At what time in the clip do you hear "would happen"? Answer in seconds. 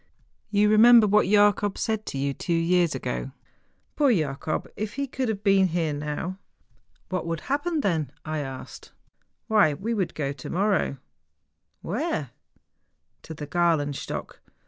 7.27-7.81